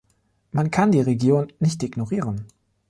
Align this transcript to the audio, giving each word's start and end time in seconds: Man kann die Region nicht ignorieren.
Man 0.51 0.71
kann 0.71 0.91
die 0.91 0.99
Region 0.99 1.53
nicht 1.59 1.83
ignorieren. 1.83 2.47